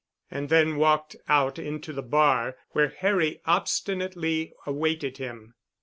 [0.31, 5.53] And then walked out into the bar where Harry obstinately awaited him.